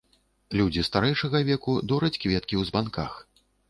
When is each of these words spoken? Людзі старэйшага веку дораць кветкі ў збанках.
Людзі 0.61 0.85
старэйшага 0.89 1.43
веку 1.51 1.77
дораць 1.95 2.15
кветкі 2.23 2.55
ў 2.63 2.75
збанках. 2.75 3.11